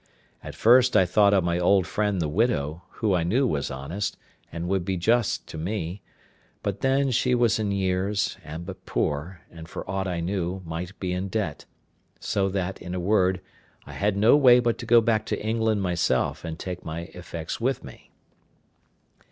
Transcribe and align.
At 0.43 0.55
first 0.55 0.97
I 0.97 1.05
thought 1.05 1.31
of 1.31 1.43
my 1.43 1.59
old 1.59 1.85
friend 1.85 2.19
the 2.19 2.27
widow, 2.27 2.81
who 2.93 3.13
I 3.13 3.21
knew 3.21 3.45
was 3.45 3.69
honest, 3.69 4.17
and 4.51 4.67
would 4.67 4.83
be 4.83 4.97
just 4.97 5.45
to 5.49 5.59
me; 5.59 6.01
but 6.63 6.81
then 6.81 7.11
she 7.11 7.35
was 7.35 7.59
in 7.59 7.71
years, 7.71 8.35
and 8.43 8.65
but 8.65 8.87
poor, 8.87 9.41
and, 9.51 9.69
for 9.69 9.87
aught 9.87 10.07
I 10.07 10.19
knew, 10.19 10.63
might 10.65 10.99
be 10.99 11.13
in 11.13 11.27
debt: 11.27 11.65
so 12.19 12.49
that, 12.49 12.81
in 12.81 12.95
a 12.95 12.99
word, 12.99 13.41
I 13.85 13.93
had 13.93 14.17
no 14.17 14.35
way 14.35 14.59
but 14.59 14.79
to 14.79 14.87
go 14.87 15.01
back 15.01 15.23
to 15.27 15.45
England 15.45 15.83
myself 15.83 16.43
and 16.43 16.57
take 16.57 16.83
my 16.83 17.01
effects 17.13 17.61
with 17.61 17.83
me. 17.83 18.09